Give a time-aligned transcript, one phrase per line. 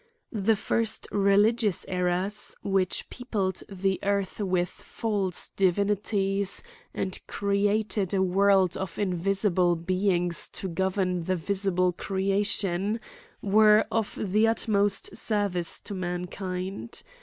[0.31, 8.75] The first religious errors, which peopled the earth with false divinities, and created a world
[8.75, 12.99] of invisible beings to govern the ♦ visible creation,
[13.43, 17.03] were of the utmost service to mankind.